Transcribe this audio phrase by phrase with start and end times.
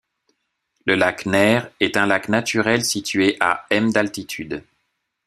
[0.87, 4.63] Le lac Nère est un lac naturel situé à m d'altitude.